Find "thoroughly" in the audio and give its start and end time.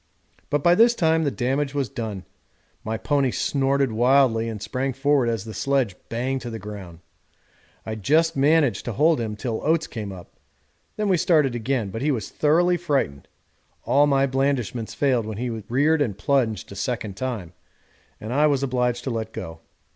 12.31-12.77